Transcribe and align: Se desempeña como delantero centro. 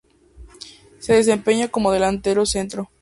Se 0.97 1.13
desempeña 1.13 1.67
como 1.67 1.91
delantero 1.91 2.47
centro. 2.47 2.89